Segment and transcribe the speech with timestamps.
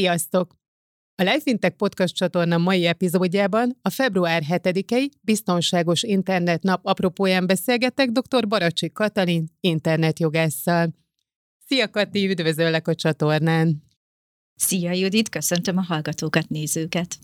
[0.00, 0.56] Sziasztok!
[1.14, 8.48] A Life Podcast csatorna mai epizódjában a február 7-i Biztonságos Internet Nap apropóján beszélgetek dr.
[8.48, 10.94] Baracsi Katalin internetjogásszal.
[11.66, 13.82] Szia Kati, üdvözöllek a csatornán!
[14.54, 17.18] Szia Judit, köszöntöm a hallgatókat, nézőket!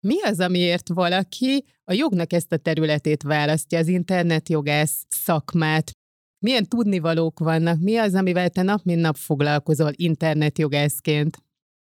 [0.00, 5.90] Mi az, amiért valaki a jognak ezt a területét választja, az internetjogász szakmát?
[6.38, 7.80] Milyen tudnivalók vannak?
[7.80, 11.48] Mi az, amivel te nap mint nap foglalkozol internetjogászként?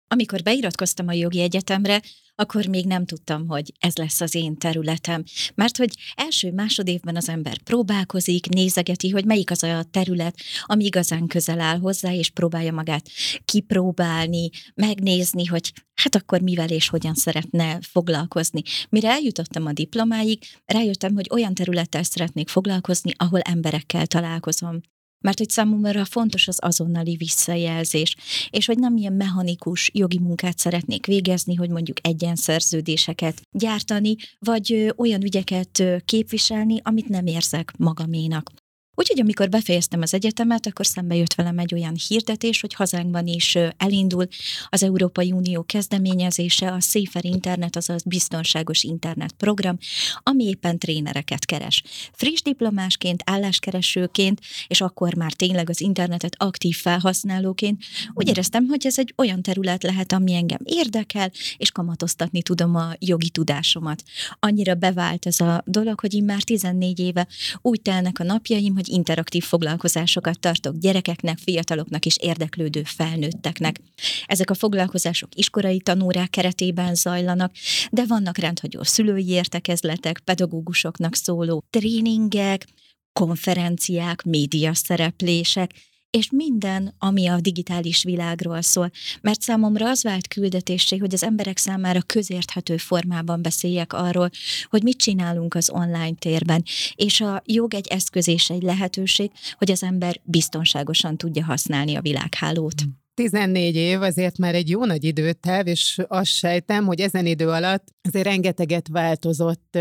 [0.08, 2.02] Amikor beiratkoztam a jogi egyetemre,
[2.36, 5.24] akkor még nem tudtam, hogy ez lesz az én területem.
[5.56, 11.28] Mert hogy első másodévben az ember próbálkozik, nézegeti, hogy melyik az a terület, ami igazán
[11.28, 13.10] közel áll hozzá, és próbálja magát
[13.46, 18.62] kipróbálni, megnézni, hogy hát akkor mivel és hogyan szeretne foglalkozni.
[18.90, 24.82] Mire eljutottam a diplomáig, rájöttem, hogy olyan területtel szeretnék foglalkozni, ahol emberekkel találkozom
[25.20, 28.16] mert hogy számomra fontos az azonnali visszajelzés,
[28.50, 35.24] és hogy nem ilyen mechanikus jogi munkát szeretnék végezni, hogy mondjuk egyenszerződéseket gyártani, vagy olyan
[35.24, 38.52] ügyeket képviselni, amit nem érzek magaménak.
[38.96, 43.58] Úgyhogy amikor befejeztem az egyetemet, akkor szembe jött velem egy olyan hirdetés, hogy hazánkban is
[43.78, 44.28] elindul
[44.70, 49.78] az Európai Unió kezdeményezése, a Safer Internet, azaz biztonságos internet program,
[50.24, 51.84] ami éppen trénereket keres.
[52.12, 59.00] Friss diplomásként, álláskeresőként, és akkor már tényleg az internetet aktív felhasználóként úgy éreztem, hogy ez
[59.00, 64.04] egy olyan terület lehet, ami engem érdekel, és kamatoztatni tudom a jogi tudásomat.
[64.40, 67.28] Annyira bevált ez a dolog, hogy én már 14 éve
[67.62, 73.80] úgy telnek a napjaim, hogy hogy interaktív foglalkozásokat tartok gyerekeknek, fiataloknak és érdeklődő felnőtteknek.
[74.26, 77.52] Ezek a foglalkozások iskolai tanórák keretében zajlanak,
[77.92, 82.66] de vannak rendhagyó szülői értekezletek, pedagógusoknak szóló tréningek,
[83.14, 85.72] konferenciák, média szereplések,
[86.16, 88.92] és minden, ami a digitális világról szól.
[89.22, 94.30] Mert számomra az vált küldetésé, hogy az emberek számára közérthető formában beszéljek arról,
[94.70, 96.64] hogy mit csinálunk az online térben,
[96.96, 102.02] és a jog egy eszköz és egy lehetőség, hogy az ember biztonságosan tudja használni a
[102.02, 102.82] világhálót.
[103.14, 107.88] 14 év azért már egy jó nagy időtáv, és azt sejtem, hogy ezen idő alatt
[108.02, 109.78] azért rengeteget változott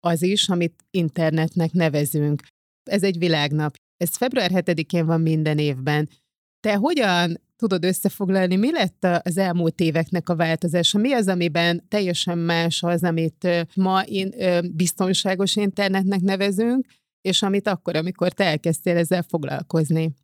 [0.00, 2.42] az is, amit internetnek nevezünk.
[2.90, 3.74] Ez egy világnap.
[4.00, 6.08] Ez február 7-én van minden évben.
[6.60, 10.98] Te hogyan tudod összefoglalni, mi lett az elmúlt éveknek a változása?
[10.98, 14.34] Mi az, amiben teljesen más az, amit ma én
[14.74, 16.86] biztonságos internetnek nevezünk,
[17.20, 20.14] és amit akkor, amikor te elkezdtél ezzel foglalkozni?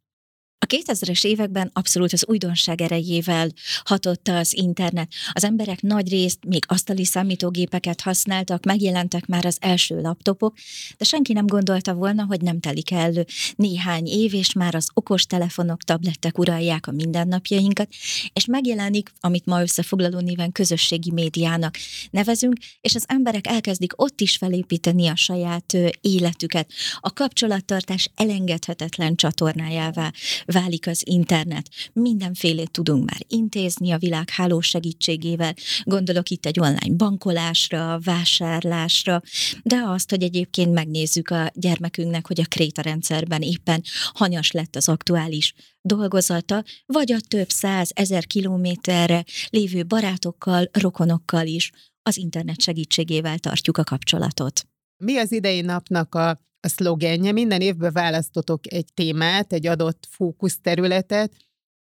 [0.58, 3.52] A 2000-es években abszolút az újdonság erejével
[3.84, 5.12] hatotta az internet.
[5.32, 10.54] Az emberek nagy részt még asztali számítógépeket használtak, megjelentek már az első laptopok,
[10.98, 13.12] de senki nem gondolta volna, hogy nem telik el
[13.56, 17.88] néhány év, és már az okos telefonok, tablettek uralják a mindennapjainkat,
[18.32, 21.76] és megjelenik, amit ma összefoglaló néven közösségi médiának
[22.10, 26.70] nevezünk, és az emberek elkezdik ott is felépíteni a saját életüket.
[27.00, 30.12] A kapcsolattartás elengedhetetlen csatornájává
[30.46, 31.68] válik az internet.
[31.92, 35.54] Mindenfélét tudunk már intézni a világháló segítségével.
[35.82, 39.22] Gondolok itt egy online bankolásra, vásárlásra,
[39.62, 44.88] de azt, hogy egyébként megnézzük a gyermekünknek, hogy a kréta rendszerben éppen hanyas lett az
[44.88, 53.38] aktuális dolgozata, vagy a több száz ezer kilométerre lévő barátokkal, rokonokkal is az internet segítségével
[53.38, 54.66] tartjuk a kapcsolatot.
[55.04, 57.32] Mi az idei napnak a a szlogenje.
[57.32, 61.32] Minden évben választotok egy témát, egy adott fókuszterületet.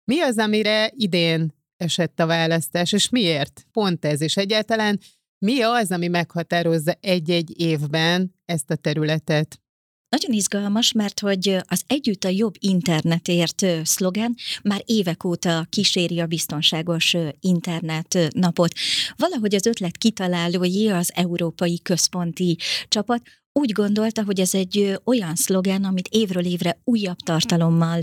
[0.05, 3.67] Mi az, amire idén esett a választás, és miért?
[3.73, 5.01] Pont ez, és egyáltalán
[5.39, 9.61] mi az, ami meghatározza egy-egy évben ezt a területet?
[10.09, 16.27] Nagyon izgalmas, mert hogy az Együtt a jobb internetért szlogen már évek óta kíséri a
[16.27, 18.73] biztonságos internet napot.
[19.17, 22.57] Valahogy az ötlet kitalálói az Európai Központi
[22.89, 28.01] Csapat úgy gondolta, hogy ez egy olyan szlogen, amit évről évre újabb tartalommal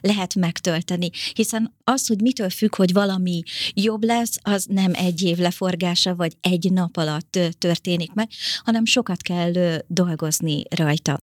[0.00, 3.42] lehet megtölteni, hiszen az, hogy mitől függ, hogy valami
[3.74, 8.28] jobb lesz, az nem egy év leforgása, vagy egy nap alatt történik meg,
[8.64, 9.52] hanem sokat kell
[9.86, 11.16] dolgozni rajta.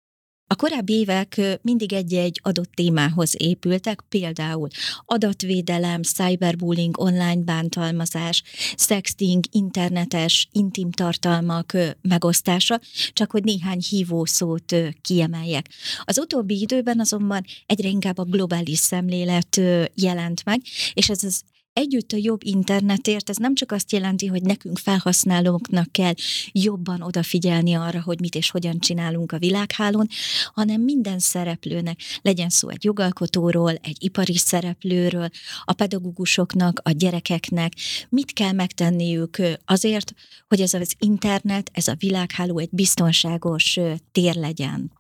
[0.50, 4.68] A korábbi évek mindig egy-egy adott témához épültek, például
[5.06, 8.44] adatvédelem, cyberbullying, online bántalmazás,
[8.76, 12.80] sexting, internetes, intim tartalmak megosztása,
[13.14, 15.70] csak hogy néhány hívószót kiemeljek.
[16.04, 19.62] Az utóbbi időben azonban egyre inkább a globális szemlélet
[19.96, 20.62] jelent meg,
[20.94, 21.42] és ez az
[21.78, 26.14] együtt a jobb internetért, ez nem csak azt jelenti, hogy nekünk felhasználóknak kell
[26.52, 30.08] jobban odafigyelni arra, hogy mit és hogyan csinálunk a világhálón,
[30.54, 35.30] hanem minden szereplőnek, legyen szó egy jogalkotóról, egy ipari szereplőről,
[35.64, 37.74] a pedagógusoknak, a gyerekeknek,
[38.10, 40.14] mit kell megtenniük azért,
[40.48, 43.80] hogy ez az internet, ez a világháló egy biztonságos
[44.12, 44.92] tér legyen.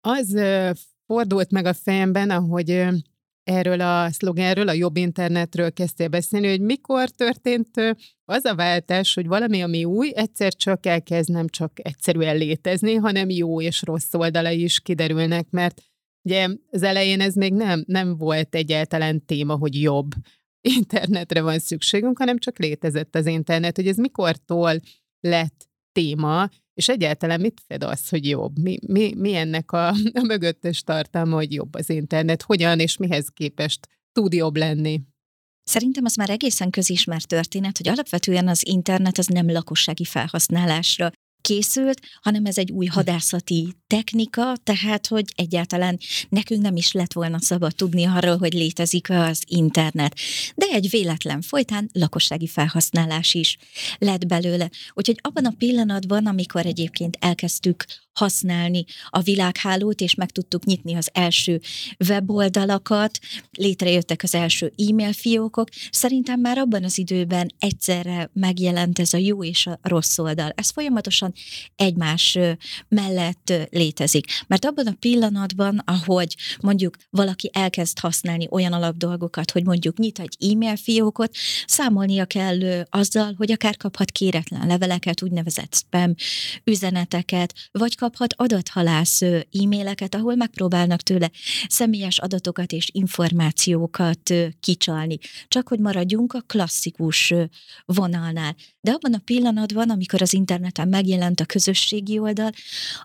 [0.00, 0.36] Az
[1.06, 2.88] fordult meg a fejemben, ahogy
[3.48, 9.26] erről a szlogenről, a jobb internetről kezdtél beszélni, hogy mikor történt az a váltás, hogy
[9.26, 14.62] valami, ami új, egyszer csak elkezd nem csak egyszerűen létezni, hanem jó és rossz oldalai
[14.62, 15.82] is kiderülnek, mert
[16.22, 20.10] ugye az elején ez még nem, nem volt egyáltalán téma, hogy jobb
[20.78, 24.80] internetre van szükségünk, hanem csak létezett az internet, hogy ez mikortól
[25.20, 26.48] lett téma,
[26.78, 28.58] és egyáltalán mit fed az, hogy jobb?
[28.58, 32.42] Mi, mi, mi ennek a, a mögöttes tartalma, hogy jobb az internet?
[32.42, 35.00] Hogyan és mihez képest tud jobb lenni?
[35.62, 41.10] Szerintem az már egészen közismert történet, hogy alapvetően az internet az nem lakossági felhasználásra
[41.48, 45.98] készült, hanem ez egy új hadászati technika, tehát hogy egyáltalán
[46.28, 50.14] nekünk nem is lett volna szabad tudni arról, hogy létezik az internet.
[50.54, 53.56] De egy véletlen folytán lakossági felhasználás is
[53.98, 54.70] lett belőle.
[54.94, 57.84] Úgyhogy abban a pillanatban, amikor egyébként elkezdtük
[58.18, 61.60] használni a világhálót, és meg tudtuk nyitni az első
[62.08, 63.18] weboldalakat,
[63.50, 65.68] létrejöttek az első e-mail fiókok.
[65.90, 70.52] Szerintem már abban az időben egyszerre megjelent ez a jó és a rossz oldal.
[70.54, 71.32] Ez folyamatosan
[71.76, 72.38] egymás
[72.88, 74.26] mellett létezik.
[74.46, 80.36] Mert abban a pillanatban, ahogy mondjuk valaki elkezd használni olyan alapdolgokat, hogy mondjuk nyit egy
[80.52, 81.36] e-mail fiókot,
[81.66, 86.14] számolnia kell azzal, hogy akár kaphat kéretlen leveleket, úgynevezett spam
[86.64, 89.22] üzeneteket, vagy kap kaphat adathalász
[89.62, 91.30] e-maileket, ahol megpróbálnak tőle
[91.68, 95.18] személyes adatokat és információkat kicsalni.
[95.48, 97.34] Csak hogy maradjunk a klasszikus
[97.84, 98.56] vonalnál.
[98.80, 102.50] De abban a pillanatban, amikor az interneten megjelent a közösségi oldal,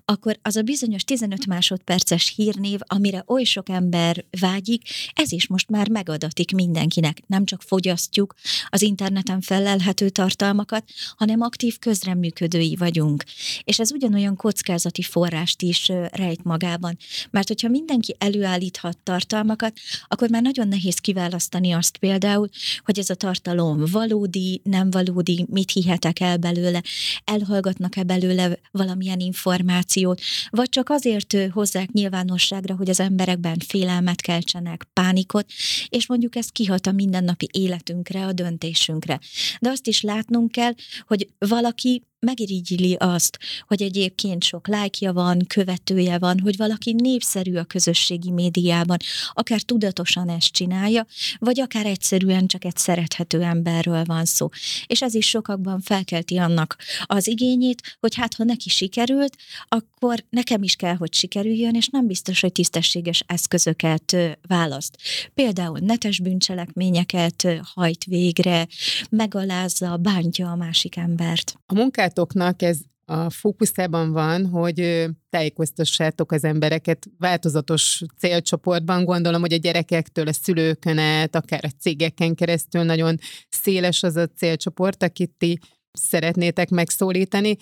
[0.06, 4.82] akkor az a bizonyos 15 másodperces hírnév, amire oly sok ember vágyik,
[5.14, 7.22] ez is most már megadatik mindenkinek.
[7.28, 8.34] Nem csak fogyasztjuk
[8.70, 10.84] az interneten felelhető tartalmakat,
[11.16, 13.24] hanem aktív közreműködői vagyunk.
[13.64, 16.98] És ez ugyanolyan kockázat tapasztalati forrást is rejt magában.
[17.32, 19.74] Mert hogyha mindenki előállíthat tartalmakat,
[20.08, 22.50] akkor már nagyon nehéz kiválasztani azt például,
[22.84, 26.84] hogy ez a tartalom valódi, nem valódi, mit hihetek el belőle,
[27.24, 35.46] elhallgatnak-e belőle valamilyen információt, vagy csak azért hozzák nyilvánosságra, hogy az emberekben félelmet keltsenek, pánikot,
[35.90, 39.20] és mondjuk ez kihat a mindennapi életünkre, a döntésünkre.
[39.60, 40.74] De azt is látnunk kell,
[41.08, 47.64] hogy valaki megirigyili azt, hogy egyébként sok lájkja van, követője van, hogy valaki népszerű a
[47.64, 48.98] közösségi médiában,
[49.34, 51.06] akár tudatosan ezt csinálja,
[51.40, 54.50] vagy akár egyszerűen csak egy szerethető emberről van szó.
[54.88, 56.76] És ez is sokakban felkelti annak
[57.06, 59.36] az igényét, hogy hát ha neki sikerült,
[59.68, 64.16] akkor nekem is kell, hogy sikerüljön, és nem biztos, hogy tisztességes eszközöket
[64.48, 64.98] választ.
[65.34, 68.68] Például netes bűncselekményeket hajt végre,
[69.10, 71.56] megalázza, bántja a másik embert.
[71.66, 79.06] A munkát munkátoknak ez a fókuszában van, hogy tájékoztassátok az embereket változatos célcsoportban.
[79.06, 83.18] Gondolom, hogy a gyerekektől a szülőkön át, akár a cégeken keresztül nagyon
[83.50, 85.60] széles az a célcsoport, akit ti
[85.92, 87.56] szeretnétek megszólítani.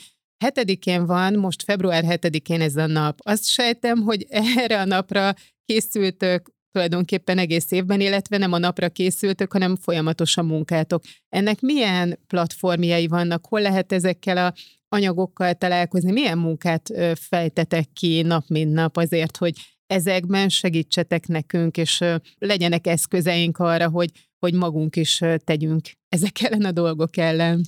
[0.44, 3.20] Hetedikén van, most február hetedikén ez a nap.
[3.24, 5.34] Azt sejtem, hogy erre a napra
[5.66, 11.04] készültök tulajdonképpen egész évben, illetve nem a napra készültök, hanem folyamatosan munkátok.
[11.30, 13.46] Ennek milyen platformjai vannak?
[13.46, 14.54] Hol lehet ezekkel a
[14.90, 16.12] anyagokkal találkozni?
[16.12, 19.56] Milyen munkát fejtetek ki nap mint nap azért, hogy
[19.88, 22.04] ezekben segítsetek nekünk, és
[22.38, 27.62] legyenek eszközeink arra, hogy, hogy magunk is tegyünk ezek ellen a dolgok ellen?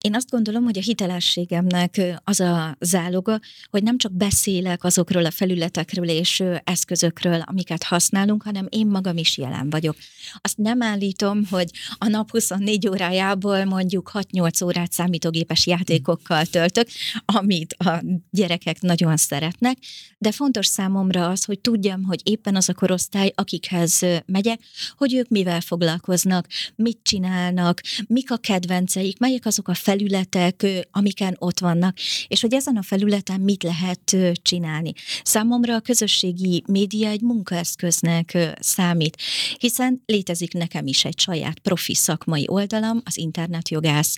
[0.00, 3.40] Én azt gondolom, hogy a hitelességemnek az a záloga,
[3.70, 9.36] hogy nem csak beszélek azokról a felületekről és eszközökről, amiket használunk, hanem én magam is
[9.38, 9.96] jelen vagyok.
[10.40, 16.88] Azt nem állítom, hogy a nap 24 órájából mondjuk 6-8 órát számítógépes játékokkal töltök,
[17.24, 19.78] amit a gyerekek nagyon szeretnek,
[20.18, 24.60] de fontos számomra az, hogy tudjam, hogy éppen az a korosztály, akikhez megyek,
[24.96, 31.58] hogy ők mivel foglalkoznak, mit csinálnak, mik a kedvenceik, melyek azok a felületek, amiken ott
[31.58, 31.96] vannak,
[32.28, 34.92] és hogy ezen a felületen mit lehet csinálni.
[35.22, 39.16] Számomra a közösségi média egy munkaeszköznek számít,
[39.58, 44.16] hiszen létezik nekem is egy saját profi szakmai oldalam, az internetjogász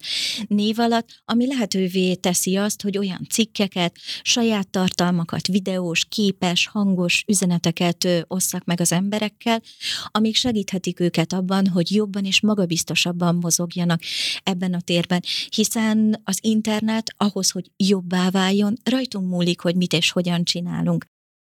[0.48, 8.24] név alatt, ami lehetővé teszi azt, hogy olyan cikkeket, saját tartalmakat, videós, képes, hangos üzeneteket
[8.26, 9.62] osszak meg az emberekkel,
[10.04, 14.00] amik segíthetik őket abban, hogy jobban és magabiztosabban mozogjanak
[14.42, 15.22] ebben a térben,
[15.60, 21.04] hiszen az internet ahhoz, hogy jobbá váljon, rajtunk múlik, hogy mit és hogyan csinálunk.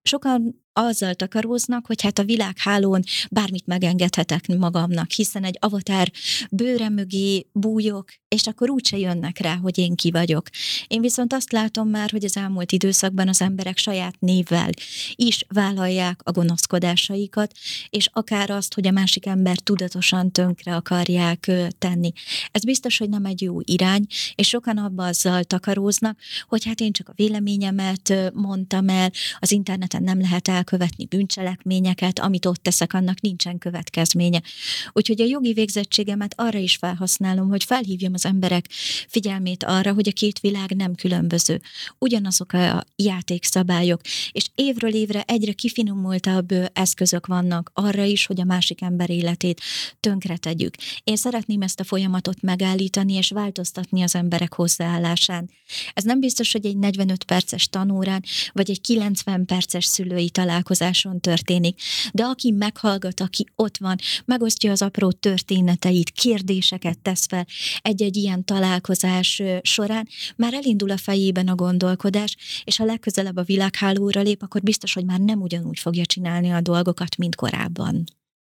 [0.02, 6.12] Sokan azzal takaróznak, hogy hát a világhálón bármit megengedhetek magamnak, hiszen egy avatár
[6.51, 10.50] bőre mögé bújok, és akkor úgyse jönnek rá, hogy én ki vagyok.
[10.88, 14.69] Én viszont azt látom már, hogy az elmúlt időszakban az emberek saját névvel
[15.15, 17.51] is vállalják a gonoszkodásaikat,
[17.89, 22.12] és akár azt, hogy a másik ember tudatosan tönkre akarják tenni.
[22.51, 24.05] Ez biztos, hogy nem egy jó irány,
[24.36, 30.03] és sokan abba azzal takaróznak, hogy hát én csak a véleményemet mondtam el, az interneten
[30.03, 34.42] nem lehet el elkövetni bűncselekményeket, amit ott teszek, annak nincsen következménye.
[34.92, 38.66] Úgyhogy a jogi végzettségemet arra is felhasználom, hogy felhívjam az emberek
[39.08, 41.62] figyelmét arra, hogy a két világ nem különböző.
[42.00, 48.82] Ugyanazok a játékszabályok, és évről évre egyre kifinomultabb eszközök vannak arra is, hogy a másik
[48.82, 49.62] ember életét
[50.00, 50.76] tönkre tegyük.
[51.04, 55.50] Én szeretném ezt a folyamatot megállítani és változtatni az emberek hozzáállásán.
[55.94, 61.20] Ez nem biztos, hogy egy 45 perces tanórán, vagy egy 90 perces szülői találkozón találkozáson
[61.20, 61.80] történik.
[62.14, 63.96] De aki meghallgat, aki ott van,
[64.26, 67.46] megosztja az apró történeteit, kérdéseket tesz fel
[67.82, 74.22] egy-egy ilyen találkozás során, már elindul a fejében a gondolkodás, és ha legközelebb a világhálóra
[74.22, 78.04] lép, akkor biztos, hogy már nem ugyanúgy fogja csinálni a dolgokat, mint korábban.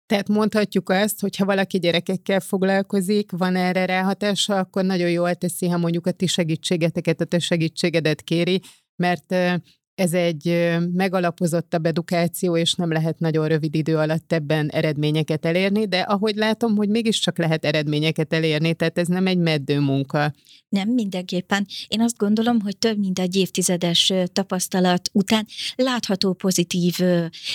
[0.07, 5.69] Tehát mondhatjuk azt, hogy ha valaki gyerekekkel foglalkozik, van erre ráhatása, akkor nagyon jól teszi,
[5.69, 8.61] ha mondjuk a ti segítségeteket, a te segítségedet kéri,
[8.97, 9.35] mert
[9.95, 16.01] ez egy megalapozottabb edukáció, és nem lehet nagyon rövid idő alatt ebben eredményeket elérni, de
[16.01, 20.33] ahogy látom, hogy mégiscsak lehet eredményeket elérni, tehát ez nem egy meddő munka.
[20.69, 21.67] Nem, mindenképpen.
[21.89, 26.99] Én azt gondolom, hogy több mint egy évtizedes tapasztalat után látható pozitív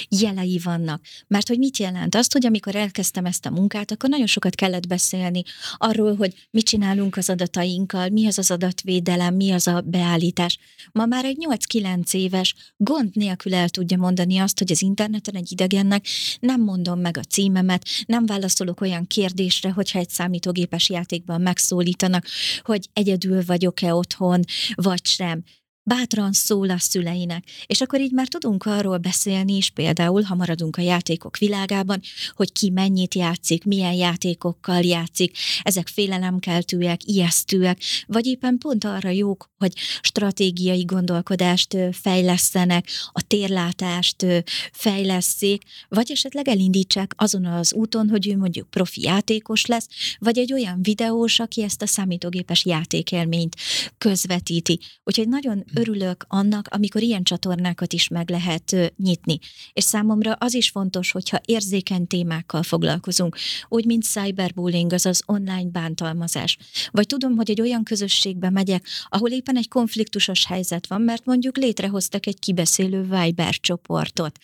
[0.10, 1.01] jelei vannak.
[1.27, 2.15] Mert hogy mit jelent?
[2.15, 5.44] Azt, hogy amikor elkezdtem ezt a munkát, akkor nagyon sokat kellett beszélni
[5.77, 10.58] arról, hogy mit csinálunk az adatainkkal, mi az az adatvédelem, mi az a beállítás.
[10.91, 15.51] Ma már egy 8-9 éves gond nélkül el tudja mondani azt, hogy az interneten egy
[15.51, 16.05] idegennek
[16.39, 22.25] nem mondom meg a címemet, nem válaszolok olyan kérdésre, hogyha egy számítógépes játékban megszólítanak,
[22.62, 24.43] hogy egy egyedül vagyok-e otthon,
[24.75, 25.43] vagy sem
[25.88, 27.44] bátran szól a szüleinek.
[27.65, 32.01] És akkor így már tudunk arról beszélni is, például, ha maradunk a játékok világában,
[32.36, 39.50] hogy ki mennyit játszik, milyen játékokkal játszik, ezek félelemkeltőek, ijesztőek, vagy éppen pont arra jók,
[39.58, 44.25] hogy stratégiai gondolkodást fejlesztenek, a térlátást
[44.72, 49.88] fejleszték, vagy esetleg elindítsák azon az úton, hogy ő mondjuk profi játékos lesz,
[50.20, 53.56] vagy egy olyan videós, aki ezt a számítógépes játékelményt
[53.98, 54.79] közvetíti.
[55.03, 59.39] Úgyhogy nagyon örülök annak, amikor ilyen csatornákat is meg lehet nyitni.
[59.74, 66.57] És számomra az is fontos, hogyha érzékeny témákkal foglalkozunk, úgy, mint cyberbullying, azaz online bántalmazás.
[66.91, 71.57] Vagy tudom, hogy egy olyan közösségbe megyek, ahol éppen egy konfliktusos helyzet van, mert mondjuk
[71.57, 74.39] létrehoztak egy kibeszélő Viber csoportot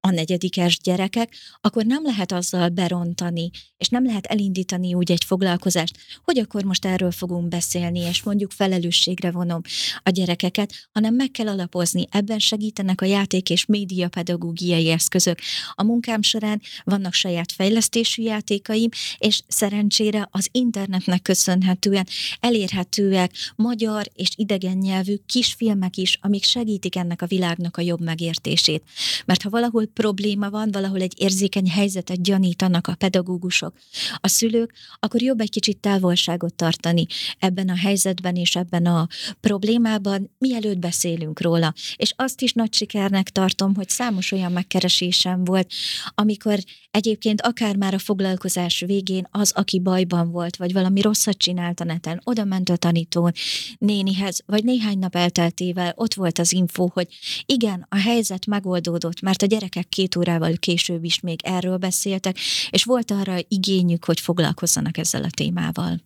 [0.00, 5.96] a negyedikes gyerekek, akkor nem lehet azzal berontani, és nem lehet elindítani úgy egy foglalkozást,
[6.24, 9.60] hogy akkor most erről fogunk beszélni, és mondjuk felelősségre vonom
[10.02, 12.06] a gyerekeket, hanem meg kell alapozni.
[12.10, 15.38] Ebben segítenek a játék és média pedagógiai eszközök.
[15.74, 18.88] A munkám során vannak saját fejlesztésű játékaim,
[19.18, 22.06] és szerencsére az internetnek köszönhetően
[22.40, 28.82] elérhetőek magyar és idegen nyelvű kisfilmek is, amik segítik ennek a világnak a jobb megértését.
[29.24, 33.74] Mert ha valahol probléma van, valahol egy érzékeny helyzetet gyanítanak a pedagógusok,
[34.20, 37.06] a szülők, akkor jobb egy kicsit távolságot tartani
[37.38, 39.06] ebben a helyzetben és ebben a
[39.40, 41.74] problémában, mielőtt beszélünk róla.
[41.96, 45.72] És azt is nagy sikernek tartom, hogy számos olyan megkeresésem volt,
[46.14, 46.58] amikor
[46.90, 51.84] egyébként akár már a foglalkozás végén az, aki bajban volt, vagy valami rosszat csinált a
[51.84, 53.32] neten, oda ment a tanítón
[53.78, 57.08] nénihez, vagy néhány nap elteltével ott volt az info, hogy
[57.46, 62.36] igen, a helyzet megoldódott, mert a gyerekek gyerekek két órával később is még erről beszéltek,
[62.70, 66.00] és volt arra igényük, hogy foglalkozzanak ezzel a témával.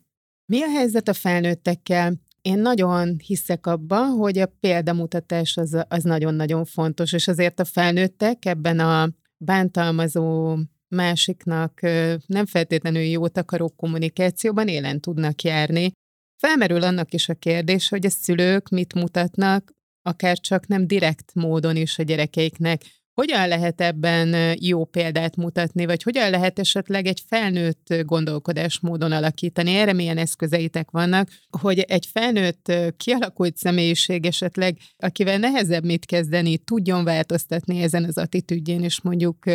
[0.45, 2.13] Mi a helyzet a felnőttekkel?
[2.41, 8.45] Én nagyon hiszek abban, hogy a példamutatás az, az nagyon-nagyon fontos, és azért a felnőttek
[8.45, 11.81] ebben a bántalmazó másiknak
[12.25, 15.91] nem feltétlenül jót akaró kommunikációban élen tudnak járni,
[16.37, 21.75] felmerül annak is a kérdés, hogy a szülők mit mutatnak, akár csak nem direkt módon
[21.75, 22.81] is a gyerekeiknek.
[23.15, 29.75] Hogyan lehet ebben jó példát mutatni, vagy hogyan lehet esetleg egy felnőtt gondolkodásmódon alakítani?
[29.75, 31.29] Erre milyen eszközeitek vannak,
[31.61, 38.83] hogy egy felnőtt kialakult személyiség esetleg, akivel nehezebb mit kezdeni, tudjon változtatni ezen az attitűdjén,
[38.83, 39.45] és mondjuk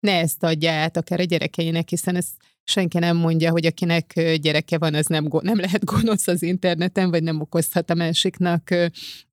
[0.00, 2.26] ne ezt adja át akár a gyerekeinek, hiszen ez
[2.68, 7.22] senki nem mondja, hogy akinek gyereke van, az nem, nem lehet gonosz az interneten, vagy
[7.22, 8.74] nem okozhat a másiknak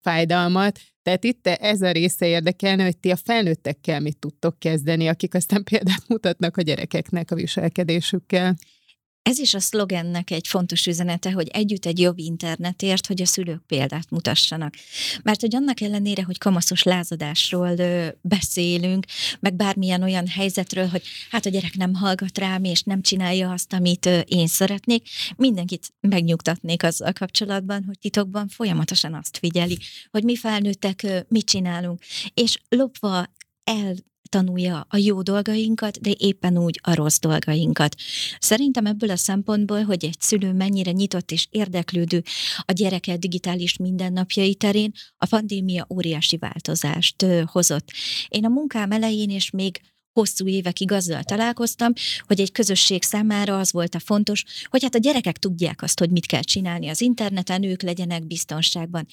[0.02, 0.80] fájdalmat.
[1.04, 5.64] Tehát itt ez a része érdekelne, hogy ti a felnőttekkel mit tudtok kezdeni, akik aztán
[5.64, 8.56] példát mutatnak a gyerekeknek a viselkedésükkel.
[9.24, 13.62] Ez is a szlogennek egy fontos üzenete, hogy együtt egy jobb internetért, hogy a szülők
[13.68, 14.74] példát mutassanak.
[15.22, 19.06] Mert hogy annak ellenére, hogy kamaszos lázadásról ö, beszélünk,
[19.40, 23.74] meg bármilyen olyan helyzetről, hogy hát a gyerek nem hallgat rám, és nem csinálja azt,
[23.74, 29.78] amit ö, én szeretnék, mindenkit megnyugtatnék azzal kapcsolatban, hogy titokban folyamatosan azt figyeli,
[30.12, 32.04] hogy mi felnőttek ö, mit csinálunk,
[32.34, 33.26] és lopva
[33.64, 33.96] el
[34.34, 37.96] tanulja a jó dolgainkat, de éppen úgy a rossz dolgainkat.
[38.40, 42.24] Szerintem ebből a szempontból, hogy egy szülő mennyire nyitott és érdeklődő
[42.66, 47.92] a gyereke digitális mindennapjai terén, a pandémia óriási változást hozott.
[48.28, 49.82] Én a munkám elején és még
[50.14, 51.94] hosszú évekig azzal találkoztam,
[52.28, 56.10] hogy egy közösség számára az volt a fontos, hogy hát a gyerekek tudják azt, hogy
[56.10, 59.08] mit kell csinálni az interneten, ők legyenek biztonságban.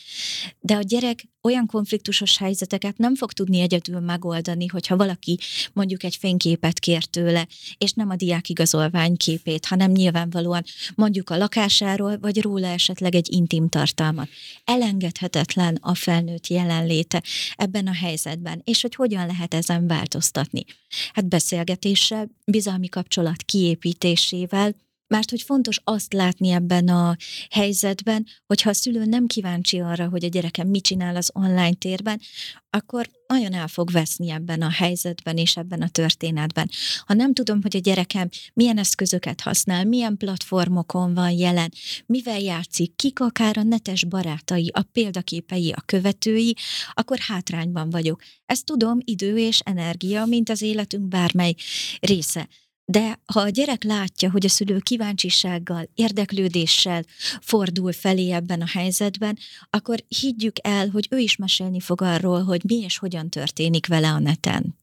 [0.60, 5.38] De a gyerek olyan konfliktusos helyzeteket nem fog tudni egyedül megoldani, hogyha valaki
[5.72, 7.46] mondjuk egy fényképet kér tőle,
[7.78, 10.64] és nem a diák igazolvány képét, hanem nyilvánvalóan
[10.94, 14.28] mondjuk a lakásáról, vagy róla esetleg egy intim tartalmat.
[14.64, 17.22] Elengedhetetlen a felnőtt jelenléte
[17.56, 20.64] ebben a helyzetben, és hogy hogyan lehet ezen változtatni.
[21.12, 24.74] Hát beszélgetéssel, bizalmi kapcsolat kiépítésével,
[25.10, 27.16] mert hogy fontos azt látni ebben a
[27.50, 32.20] helyzetben, hogyha a szülő nem kíváncsi arra, hogy a gyerekem mit csinál az online térben,
[32.70, 36.70] akkor nagyon el fog veszni ebben a helyzetben és ebben a történetben.
[37.06, 41.72] Ha nem tudom, hogy a gyerekem milyen eszközöket használ, milyen platformokon van jelen,
[42.06, 46.56] mivel játszik, kik akár a netes barátai, a példaképei, a követői,
[46.92, 48.22] akkor hátrányban vagyok.
[48.46, 51.54] Ezt tudom, idő és energia, mint az életünk bármely
[52.00, 52.48] része.
[52.90, 57.04] De ha a gyerek látja, hogy a szülő kíváncsisággal, érdeklődéssel
[57.40, 59.38] fordul felé ebben a helyzetben,
[59.70, 64.08] akkor higgyük el, hogy ő is mesélni fog arról, hogy mi és hogyan történik vele
[64.08, 64.76] a neten.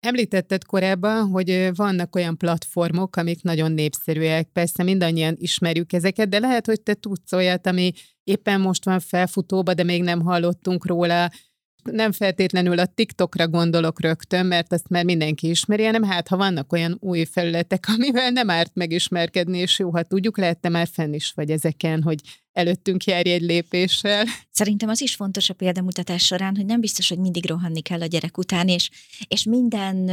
[0.00, 4.48] Említetted korábban, hogy vannak olyan platformok, amik nagyon népszerűek.
[4.52, 7.92] Persze mindannyian ismerjük ezeket, de lehet, hogy te tudsz olyat, ami
[8.24, 11.30] éppen most van felfutóba, de még nem hallottunk róla,
[11.82, 16.72] nem feltétlenül a TikTokra gondolok rögtön, mert azt már mindenki ismeri, hanem hát, ha vannak
[16.72, 21.12] olyan új felületek, amivel nem árt megismerkedni, és jó, ha tudjuk, lehet, te már fenn
[21.12, 22.20] is vagy ezeken, hogy
[22.52, 24.24] előttünk járj egy lépéssel.
[24.50, 28.06] Szerintem az is fontos a példamutatás során, hogy nem biztos, hogy mindig rohanni kell a
[28.06, 28.90] gyerek után, és,
[29.28, 30.10] és minden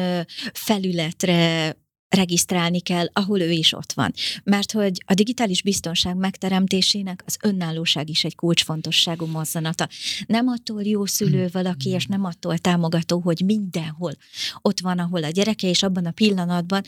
[0.53, 1.75] felületre
[2.09, 4.13] regisztrálni kell, ahol ő is ott van.
[4.43, 9.87] Mert hogy a digitális biztonság megteremtésének az önállóság is egy kulcsfontosságú mozzanata.
[10.25, 14.13] Nem attól jó szülő valaki, és nem attól támogató, hogy mindenhol
[14.61, 16.81] ott van, ahol a gyereke, és abban a pillanatban,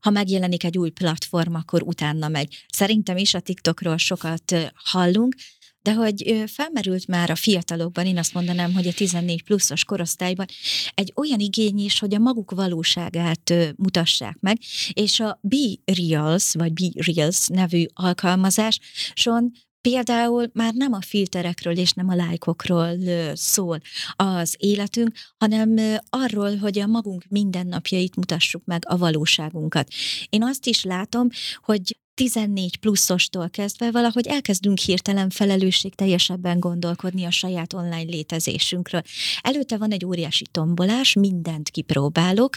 [0.00, 2.64] ha megjelenik egy új platform, akkor utána megy.
[2.68, 5.34] Szerintem is a TikTokról sokat hallunk,
[5.82, 10.46] de hogy felmerült már a fiatalokban, én azt mondanám, hogy a 14 pluszos korosztályban
[10.94, 14.58] egy olyan igény is, hogy a maguk valóságát mutassák meg,
[14.92, 19.52] és a Be Reals, vagy Be Reals nevű alkalmazáson
[19.88, 22.96] Például már nem a filterekről és nem a lájkokról
[23.34, 23.80] szól
[24.16, 29.88] az életünk, hanem arról, hogy a magunk mindennapjait mutassuk meg a valóságunkat.
[30.28, 31.28] Én azt is látom,
[31.62, 39.02] hogy 14 pluszostól kezdve valahogy elkezdünk hirtelen felelősség teljesebben gondolkodni a saját online létezésünkről.
[39.40, 42.56] Előtte van egy óriási tombolás, mindent kipróbálok,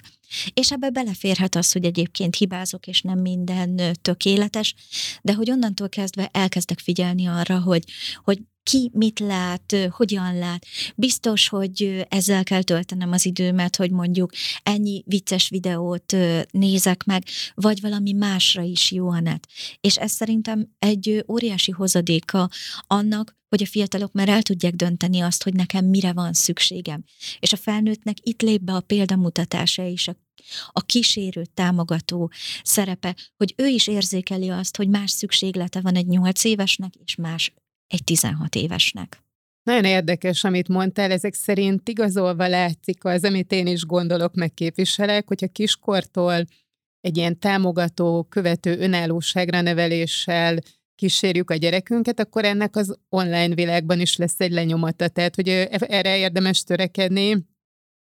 [0.54, 4.76] és ebbe beleférhet az, hogy egyébként hibázok, és nem minden tökéletes,
[5.22, 7.84] de hogy onnantól kezdve elkezdek figyelni arra, hogy,
[8.24, 10.65] hogy ki mit lát, hogyan lát.
[10.95, 14.32] Biztos, hogy ezzel kell töltenem az időmet, hogy mondjuk
[14.63, 16.15] ennyi vicces videót
[16.51, 17.23] nézek meg,
[17.54, 19.47] vagy valami másra is jó a net.
[19.82, 22.49] És ez szerintem egy óriási hozadéka
[22.88, 27.04] annak, hogy a fiatalok már el tudják dönteni azt, hogy nekem mire van szükségem.
[27.39, 30.15] És a felnőttnek itt lép be a példamutatása és a
[30.71, 32.32] a kísérő, támogató
[32.63, 37.54] szerepe, hogy ő is érzékeli azt, hogy más szükséglete van egy nyolc évesnek, és más
[37.88, 39.24] egy 16 évesnek.
[39.63, 45.28] Nagyon érdekes, amit mondtál, ezek szerint igazolva látszik az, amit én is gondolok, meg képviselek,
[45.28, 46.45] hogyha kiskortól
[47.02, 50.58] egy ilyen támogató, követő önállóságra neveléssel
[50.95, 55.08] kísérjük a gyerekünket, akkor ennek az online világban is lesz egy lenyomata.
[55.08, 57.45] Tehát, hogy erre érdemes törekedni,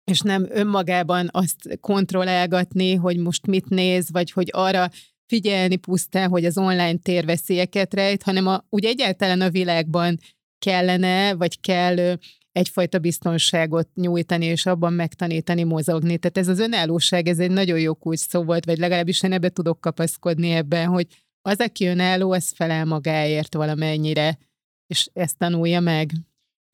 [0.04, 4.90] és nem önmagában azt kontrollálgatni, hogy most mit néz, vagy hogy arra
[5.26, 10.18] figyelni pusztán, hogy az online térveszélyeket rejt, hanem a, úgy egyáltalán a világban
[10.58, 12.18] kellene, vagy kell
[12.52, 16.18] egyfajta biztonságot nyújtani, és abban megtanítani mozogni.
[16.18, 19.48] Tehát ez az önállóság, ez egy nagyon jó kulcs szó volt, vagy legalábbis én ebbe
[19.48, 21.06] tudok kapaszkodni ebben, hogy
[21.42, 24.38] az, aki önálló, az felel magáért valamennyire,
[24.86, 26.10] és ezt tanulja meg.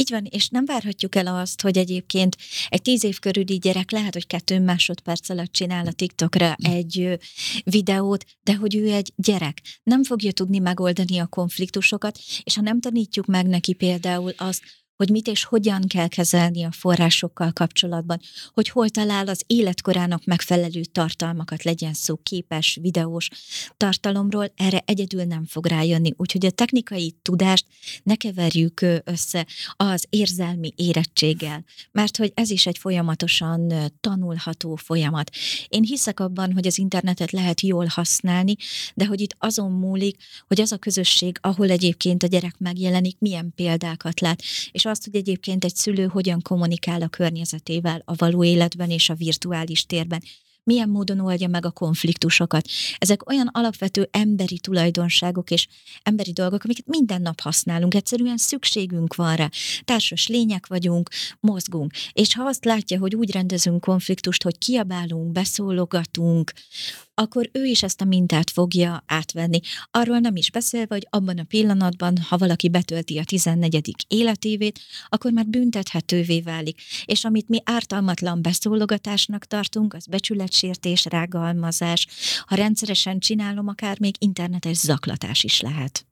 [0.01, 2.37] Így van, és nem várhatjuk el azt, hogy egyébként
[2.69, 7.19] egy tíz év körüli gyerek lehet, hogy kettő másodperc alatt csinál a TikTokra egy
[7.65, 12.81] videót, de hogy ő egy gyerek, nem fogja tudni megoldani a konfliktusokat, és ha nem
[12.81, 14.63] tanítjuk meg neki például azt,
[15.01, 18.21] hogy mit és hogyan kell kezelni a forrásokkal kapcsolatban,
[18.53, 23.29] hogy hol talál az életkorának megfelelő tartalmakat, legyen szó képes, videós
[23.77, 26.13] tartalomról, erre egyedül nem fog rájönni.
[26.17, 27.67] Úgyhogy a technikai tudást
[28.03, 35.31] ne keverjük össze az érzelmi érettséggel, mert hogy ez is egy folyamatosan tanulható folyamat.
[35.69, 38.57] Én hiszek abban, hogy az internetet lehet jól használni,
[38.95, 43.53] de hogy itt azon múlik, hogy az a közösség, ahol egyébként a gyerek megjelenik, milyen
[43.55, 48.91] példákat lát, és azt, hogy egyébként egy szülő hogyan kommunikál a környezetével a való életben
[48.91, 50.23] és a virtuális térben
[50.71, 52.69] milyen módon oldja meg a konfliktusokat.
[52.99, 55.67] Ezek olyan alapvető emberi tulajdonságok és
[56.03, 59.51] emberi dolgok, amiket minden nap használunk, egyszerűen szükségünk van rá.
[59.85, 61.09] Társas lények vagyunk,
[61.41, 61.93] mozgunk.
[62.13, 66.53] És ha azt látja, hogy úgy rendezünk konfliktust, hogy kiabálunk, beszólogatunk,
[67.21, 69.61] akkor ő is ezt a mintát fogja átvenni.
[69.91, 73.95] Arról nem is beszélve, hogy abban a pillanatban, ha valaki betölti a 14.
[74.09, 76.81] életévét, akkor már büntethetővé válik.
[77.05, 82.07] És amit mi ártalmatlan beszólogatásnak tartunk, az becsületsértés, rágalmazás.
[82.47, 86.10] Ha rendszeresen csinálom, akár még internetes zaklatás is lehet.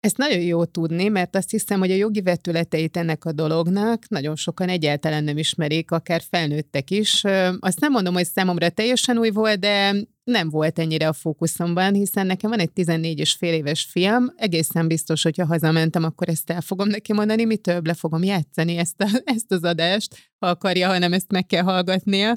[0.00, 4.36] Ezt nagyon jó tudni, mert azt hiszem, hogy a jogi vetületeit ennek a dolognak nagyon
[4.36, 7.24] sokan egyáltalán nem ismerik, akár felnőttek is.
[7.58, 12.26] Azt nem mondom, hogy számomra teljesen új volt, de nem volt ennyire a fókuszomban, hiszen
[12.26, 16.60] nekem van egy 14 és fél éves fiam, egészen biztos, hogyha hazamentem, akkor ezt el
[16.60, 20.88] fogom neki mondani, mi több le fogom játszani ezt, a, ezt az adást, ha akarja,
[20.88, 22.36] hanem ezt meg kell hallgatnia.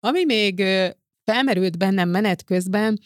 [0.00, 0.62] Ami még
[1.24, 2.98] felmerült bennem menet közben,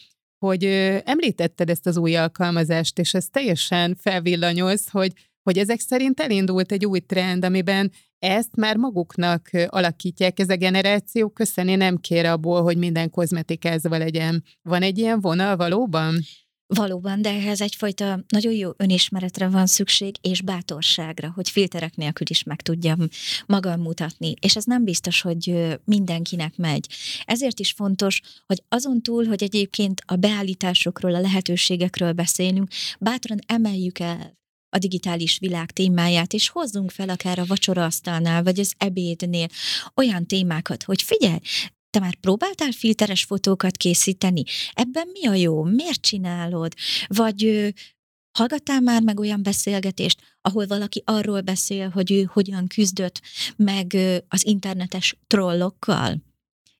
[0.47, 0.63] hogy
[1.03, 5.11] említetted ezt az új alkalmazást, és ez teljesen felvillanyoz, hogy,
[5.43, 11.29] hogy ezek szerint elindult egy új trend, amiben ezt már maguknak alakítják ez a generáció,
[11.29, 14.43] köszönni nem kér abból, hogy minden kozmetikázva legyen.
[14.61, 16.19] Van egy ilyen vonal valóban?
[16.67, 22.43] Valóban, de ehhez egyfajta nagyon jó önismeretre van szükség, és bátorságra, hogy filterek nélkül is
[22.43, 22.99] meg tudjam
[23.45, 24.33] magam mutatni.
[24.41, 26.87] És ez nem biztos, hogy mindenkinek megy.
[27.25, 32.67] Ezért is fontos, hogy azon túl, hogy egyébként a beállításokról, a lehetőségekről beszélünk,
[32.99, 38.73] bátran emeljük el a digitális világ témáját, és hozzunk fel akár a vacsoraasztalnál, vagy az
[38.77, 39.47] ebédnél
[39.95, 41.39] olyan témákat, hogy figyelj,
[41.93, 44.43] te már próbáltál filteres fotókat készíteni?
[44.73, 45.63] Ebben mi a jó?
[45.63, 46.73] Miért csinálod?
[47.07, 47.73] Vagy
[48.31, 53.21] hallgattál már meg olyan beszélgetést, ahol valaki arról beszél, hogy ő hogyan küzdött
[53.55, 56.32] meg az internetes trollokkal?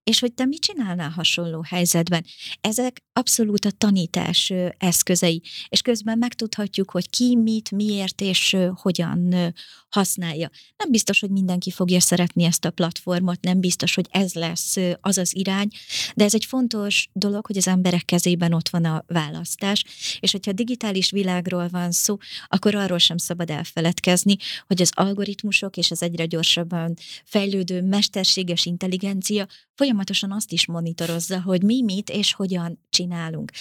[0.04, 2.26] És hogy te mit csinálnál hasonló helyzetben.
[2.62, 9.54] Ezek abszolút a tanítás eszközei, és közben megtudhatjuk, hogy ki, mit, miért és hogyan
[9.89, 10.50] használja.
[10.78, 15.18] Nem biztos, hogy mindenki fogja szeretni ezt a platformot, nem biztos, hogy ez lesz az
[15.18, 15.68] az irány,
[16.16, 19.84] de ez egy fontos dolog, hogy az emberek kezében ott van a választás,
[20.20, 24.36] és hogyha digitális világról van szó, akkor arról sem szabad elfeledkezni,
[24.68, 26.94] hogy az algoritmusok és az egyre gyorsabban
[27.26, 29.92] fejlődő mesterséges intelligencia folyamatosan
[30.29, 33.51] azt is monitorozza, hogy mi mit és hogyan csinálunk.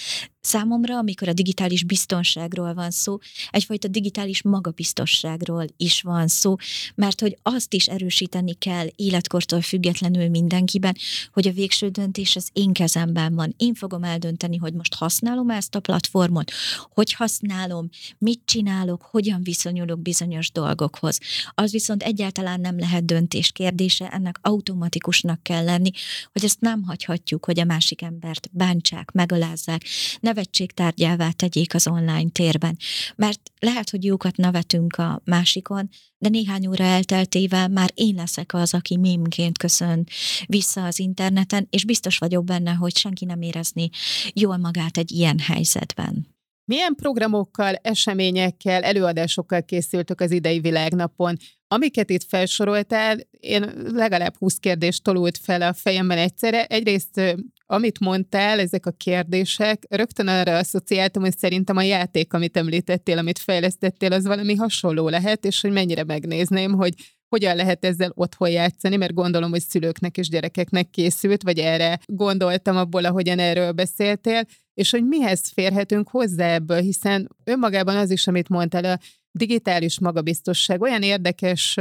[0.45, 3.17] Számomra, amikor a digitális biztonságról van szó,
[3.49, 6.55] egyfajta digitális magabiztosságról is van szó,
[6.95, 10.95] mert hogy azt is erősíteni kell életkortól függetlenül mindenkiben,
[11.33, 13.53] hogy a végső döntés az én kezemben van.
[13.57, 16.51] Én fogom eldönteni, hogy most használom ezt a platformot,
[16.93, 21.19] hogy használom, mit csinálok, hogyan viszonyulok bizonyos dolgokhoz.
[21.53, 25.91] Az viszont egyáltalán nem lehet döntés kérdése, ennek automatikusnak kell lenni,
[26.31, 29.83] hogy ezt nem hagyhatjuk, hogy a másik embert bántsák, megalázzák,
[30.19, 32.77] nevetségtárgyává tegyék az online térben.
[33.15, 38.73] Mert lehet, hogy jókat nevetünk a másikon, de néhány óra elteltével már én leszek az,
[38.73, 40.07] aki mémként köszön
[40.45, 43.89] vissza az interneten, és biztos vagyok benne, hogy senki nem érezni
[44.33, 46.32] jól magát egy ilyen helyzetben.
[46.65, 51.37] Milyen programokkal, eseményekkel, előadásokkal készültök az idei világnapon?
[51.67, 56.65] Amiket itt felsoroltál, én legalább 20 kérdést tolult fel a fejemben egyszerre.
[56.65, 63.17] Egyrészt, amit mondtál, ezek a kérdések, rögtön arra asszociáltam, hogy szerintem a játék, amit említettél,
[63.17, 66.93] amit fejlesztettél, az valami hasonló lehet, és hogy mennyire megnézném, hogy
[67.29, 72.77] hogyan lehet ezzel otthon játszani, mert gondolom, hogy szülőknek és gyerekeknek készült, vagy erre gondoltam
[72.77, 78.49] abból, ahogyan erről beszéltél, és hogy mihez férhetünk hozzá ebből, hiszen önmagában az is, amit
[78.49, 78.99] mondtál, a
[79.31, 81.77] digitális magabiztosság, olyan érdekes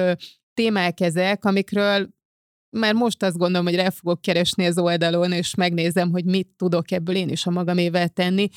[0.54, 2.08] témák ezek, amikről
[2.76, 6.90] már most azt gondolom, hogy rá fogok keresni az oldalon, és megnézem, hogy mit tudok
[6.90, 8.48] ebből én is a magamével tenni,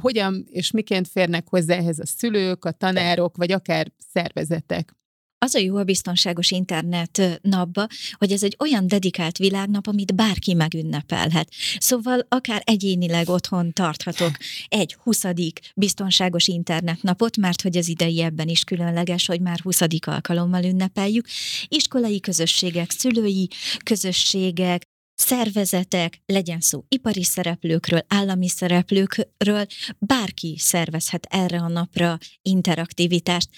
[0.00, 4.94] hogyan és miként férnek hozzá ehhez a szülők, a tanárok, vagy akár szervezetek.
[5.42, 10.54] Az a jó a biztonságos internet napba, hogy ez egy olyan dedikált világnap, amit bárki
[10.54, 11.52] megünnepelhet.
[11.78, 14.36] Szóval akár egyénileg otthon tarthatok
[14.68, 20.64] egy huszadik biztonságos internetnapot, mert hogy az idei ebben is különleges, hogy már huszadik alkalommal
[20.64, 21.26] ünnepeljük.
[21.68, 23.48] Iskolai közösségek, szülői
[23.84, 24.82] közösségek,
[25.14, 29.66] szervezetek, legyen szó ipari szereplőkről, állami szereplőkről,
[29.98, 33.48] bárki szervezhet erre a napra interaktivitást.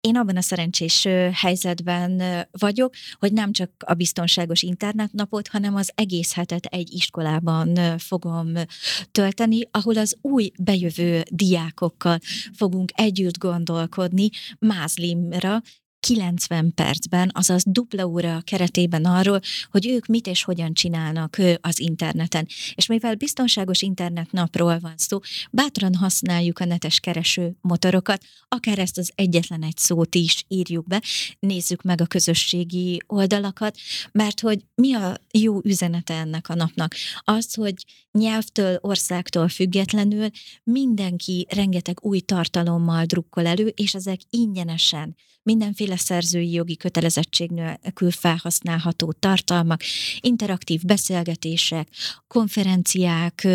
[0.00, 6.34] Én abban a szerencsés helyzetben vagyok, hogy nem csak a biztonságos internetnapot, hanem az egész
[6.34, 8.52] hetet egy iskolában fogom
[9.10, 12.18] tölteni, ahol az új bejövő diákokkal
[12.52, 15.62] fogunk együtt gondolkodni Mázlimra,
[16.00, 22.46] 90 percben, azaz dupla óra keretében arról, hogy ők mit és hogyan csinálnak az interneten.
[22.74, 25.18] És mivel biztonságos internetnapról van szó,
[25.50, 31.02] bátran használjuk a netes kereső motorokat, akár ezt az egyetlen egy szót is írjuk be,
[31.38, 33.76] nézzük meg a közösségi oldalakat,
[34.12, 36.94] mert hogy mi a jó üzenete ennek a napnak?
[37.24, 37.74] Az, hogy
[38.12, 40.28] nyelvtől, országtól függetlenül
[40.64, 49.12] mindenki rengeteg új tartalommal drukkol elő, és ezek ingyenesen mindenféle szerzői jogi kötelezettség nélkül felhasználható
[49.12, 49.82] tartalmak,
[50.20, 51.88] interaktív beszélgetések,
[52.26, 53.46] konferenciák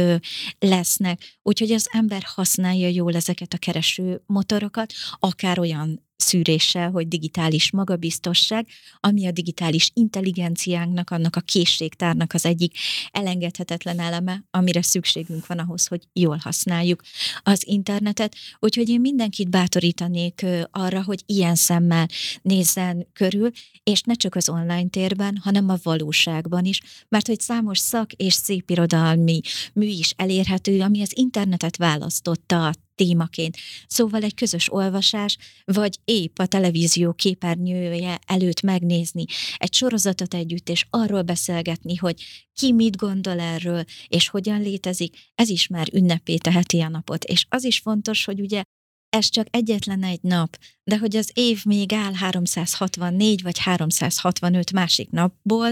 [0.59, 7.71] lesznek, úgyhogy az ember használja jól ezeket a kereső motorokat, akár olyan szűréssel, hogy digitális
[7.71, 8.67] magabiztosság,
[8.99, 12.77] ami a digitális intelligenciánknak, annak a készségtárnak az egyik
[13.11, 17.01] elengedhetetlen eleme, amire szükségünk van ahhoz, hogy jól használjuk
[17.43, 18.35] az internetet.
[18.59, 22.07] Úgyhogy én mindenkit bátorítanék arra, hogy ilyen szemmel
[22.41, 23.49] nézzen körül,
[23.83, 28.33] és ne csak az online térben, hanem a valóságban is, mert hogy számos szak és
[28.33, 29.41] szépirodalmi
[29.73, 33.57] mű is elérhető, ami az internetet választotta témaként.
[33.87, 39.25] Szóval egy közös olvasás, vagy épp a televízió képernyője előtt megnézni
[39.57, 45.49] egy sorozatot együtt, és arról beszélgetni, hogy ki mit gondol erről, és hogyan létezik, ez
[45.49, 47.23] is már ünnepé teheti a napot.
[47.23, 48.63] És az is fontos, hogy ugye
[49.09, 55.09] ez csak egyetlen egy nap, de hogy az év még áll 364 vagy 365 másik
[55.09, 55.69] napból,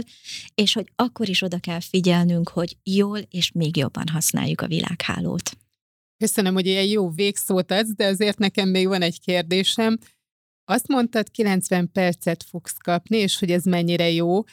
[0.56, 5.58] és hogy akkor is oda kell figyelnünk, hogy jól és még jobban használjuk a világhálót.
[6.24, 9.98] Köszönöm, hogy ilyen jó végszót adsz, de azért nekem még van egy kérdésem.
[10.66, 14.44] Azt mondtad, 90 percet fogsz kapni, és hogy ez mennyire jó,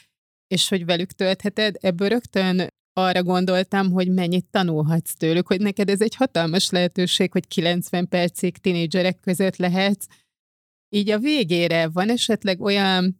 [0.47, 1.75] és hogy velük töltheted.
[1.79, 7.47] Ebből rögtön arra gondoltam, hogy mennyit tanulhatsz tőlük, hogy neked ez egy hatalmas lehetőség, hogy
[7.47, 10.05] 90 percig tinédzserek között lehetsz.
[10.89, 13.19] Így a végére van esetleg olyan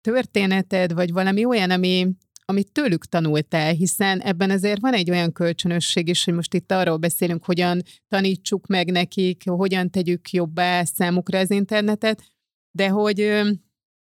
[0.00, 2.08] történeted, vagy valami olyan, ami
[2.48, 6.96] amit tőlük tanultál, hiszen ebben azért van egy olyan kölcsönösség is, hogy most itt arról
[6.96, 12.22] beszélünk, hogyan tanítsuk meg nekik, hogyan tegyük jobbá számukra az internetet,
[12.70, 13.42] de hogy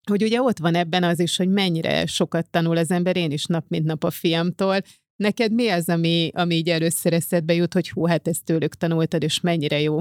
[0.10, 3.46] hogy ugye ott van ebben az is, hogy mennyire sokat tanul az ember, én is
[3.46, 4.82] nap mint nap a fiamtól.
[5.15, 9.24] Neked mi az, ami, ami így először eszedbe jut, hogy hú, hát ezt tőlük tanultad,
[9.24, 9.98] és mennyire jó?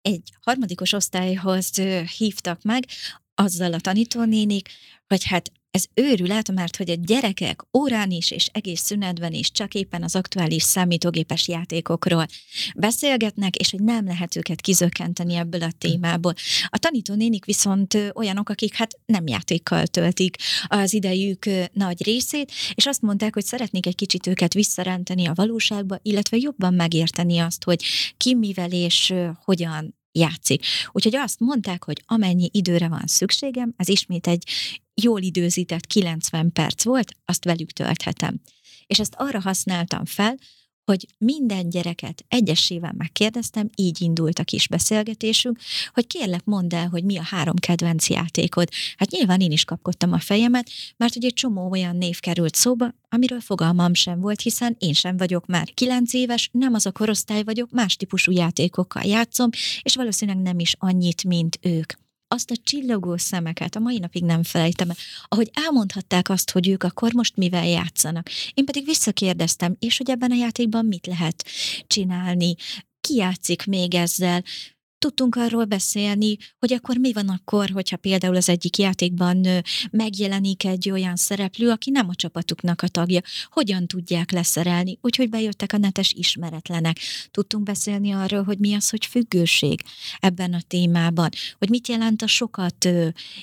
[0.00, 1.70] Egy harmadikos osztályhoz
[2.16, 2.84] hívtak meg,
[3.34, 4.68] azzal a tanítónénik,
[5.06, 9.74] hogy hát ez őrület, mert hogy a gyerekek órán is és egész szünetben is csak
[9.74, 12.26] éppen az aktuális számítógépes játékokról
[12.76, 16.34] beszélgetnek, és hogy nem lehet őket kizökkenteni ebből a témából.
[16.68, 23.02] A tanítónénik viszont olyanok, akik hát nem játékkal töltik az idejük nagy részét, és azt
[23.02, 27.84] mondták, hogy szeretnék egy kicsit őket visszarenteni a valóságba, illetve jobban megérteni azt, hogy
[28.16, 30.64] ki mivel és hogyan játszik.
[30.92, 34.48] Úgyhogy azt mondták, hogy amennyi időre van szükségem, ez ismét egy
[34.94, 38.40] jól időzített 90 perc volt, azt velük tölthetem.
[38.86, 40.36] És ezt arra használtam fel,
[40.90, 45.58] hogy minden gyereket egyesével megkérdeztem, így indult a kis beszélgetésünk,
[45.92, 48.68] hogy kérlek mondd el, hogy mi a három kedvenc játékod.
[48.96, 52.94] Hát nyilván én is kapkodtam a fejemet, mert hogy egy csomó olyan név került szóba,
[53.08, 57.42] amiről fogalmam sem volt, hiszen én sem vagyok már kilenc éves, nem az a korosztály
[57.42, 59.50] vagyok, más típusú játékokkal játszom,
[59.82, 61.92] és valószínűleg nem is annyit, mint ők
[62.32, 64.96] azt a csillogó szemeket a mai napig nem felejtem el,
[65.28, 68.28] ahogy elmondhatták azt, hogy ők akkor most mivel játszanak.
[68.54, 71.44] Én pedig visszakérdeztem, és hogy ebben a játékban mit lehet
[71.86, 72.54] csinálni,
[73.00, 74.44] ki játszik még ezzel,
[75.00, 79.46] tudtunk arról beszélni, hogy akkor mi van akkor, hogyha például az egyik játékban
[79.90, 85.72] megjelenik egy olyan szereplő, aki nem a csapatuknak a tagja, hogyan tudják leszerelni, úgyhogy bejöttek
[85.72, 86.98] a netes ismeretlenek.
[87.30, 89.82] Tudtunk beszélni arról, hogy mi az, hogy függőség
[90.18, 92.88] ebben a témában, hogy mit jelent a sokat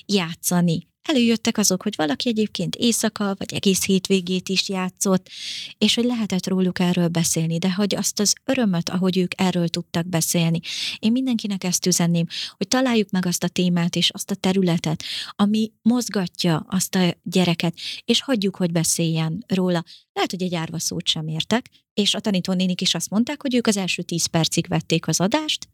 [0.05, 5.29] játszani, előjöttek azok, hogy valaki egyébként éjszaka, vagy egész hétvégét is játszott,
[5.77, 10.07] és hogy lehetett róluk erről beszélni, de hogy azt az örömöt, ahogy ők erről tudtak
[10.07, 10.59] beszélni.
[10.99, 12.25] Én mindenkinek ezt üzenném,
[12.57, 15.03] hogy találjuk meg azt a témát és azt a területet,
[15.35, 19.83] ami mozgatja azt a gyereket, és hagyjuk, hogy beszéljen róla.
[20.13, 23.67] Lehet, hogy egy árva szót sem értek, és a tanítónénik is azt mondták, hogy ők
[23.67, 25.67] az első tíz percig vették az adást,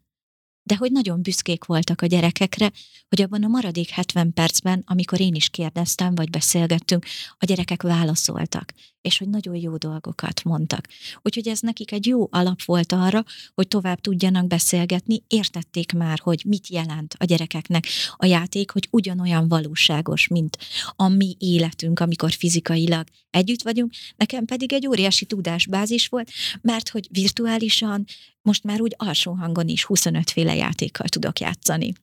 [0.63, 2.71] de hogy nagyon büszkék voltak a gyerekekre,
[3.09, 7.05] hogy abban a maradék 70 percben, amikor én is kérdeztem, vagy beszélgettünk,
[7.37, 8.73] a gyerekek válaszoltak,
[9.03, 10.87] és hogy nagyon jó dolgokat mondtak.
[11.21, 16.43] Úgyhogy ez nekik egy jó alap volt arra, hogy tovább tudjanak beszélgetni, értették már, hogy
[16.45, 17.87] mit jelent a gyerekeknek
[18.17, 20.57] a játék, hogy ugyanolyan valóságos, mint
[20.95, 23.91] a mi életünk, amikor fizikailag együtt vagyunk.
[24.15, 28.05] Nekem pedig egy óriási tudásbázis volt, mert hogy virtuálisan
[28.41, 31.93] most már úgy alsó hangon is 25 féle játékkal tudok játszani.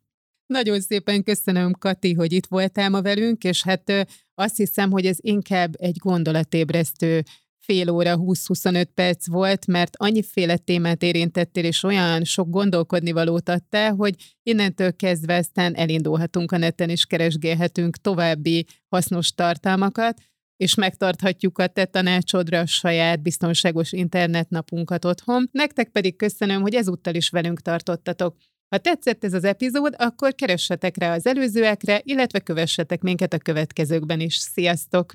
[0.50, 5.16] Nagyon szépen köszönöm, Kati, hogy itt voltál ma velünk, és hát azt hiszem, hogy ez
[5.20, 7.22] inkább egy gondolatébresztő
[7.58, 13.94] fél óra, 20-25 perc volt, mert annyiféle témát érintettél, és olyan sok gondolkodni valót adtál,
[13.94, 20.20] hogy innentől kezdve aztán elindulhatunk a neten, és keresgélhetünk további hasznos tartalmakat,
[20.56, 25.48] és megtarthatjuk a te tanácsodra a saját biztonságos internetnapunkat otthon.
[25.52, 28.36] Nektek pedig köszönöm, hogy ezúttal is velünk tartottatok.
[28.70, 34.20] Ha tetszett ez az epizód, akkor keressetek rá az előzőekre, illetve kövessetek minket a következőkben
[34.20, 34.36] is.
[34.36, 35.12] Sziasztok!